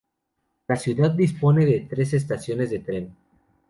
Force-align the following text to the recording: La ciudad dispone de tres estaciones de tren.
La 0.67 0.77
ciudad 0.77 1.11
dispone 1.11 1.63
de 1.63 1.81
tres 1.81 2.13
estaciones 2.15 2.71
de 2.71 2.79
tren. 2.79 3.15